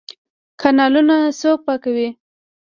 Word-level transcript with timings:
کانالونه 0.61 1.15
څوک 1.39 1.59
پاکوي؟ 1.67 2.07